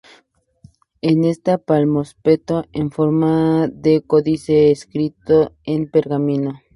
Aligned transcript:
Este 1.01 1.51
es 1.51 1.57
un 1.59 1.63
palimpsesto 1.63 2.65
en 2.73 2.89
forma 2.89 3.67
de 3.67 4.01
códice 4.01 4.71
escrito 4.71 5.51
en 5.63 5.91
pergamino. 5.91 6.59